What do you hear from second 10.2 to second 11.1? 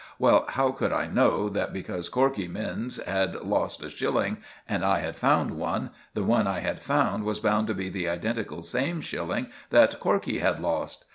had lost?